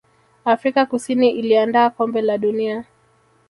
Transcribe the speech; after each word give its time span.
afrika 0.45 0.85
kusini 0.85 1.29
iliandaa 1.31 1.89
kombe 1.89 2.21
la 2.21 2.37
dunia 2.37 2.85